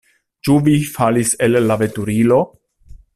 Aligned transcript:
Ĉu 0.47 0.55
vi 0.67 0.73
falis 0.93 1.33
el 1.49 1.59
la 1.69 1.77
veturilo? 1.85 2.41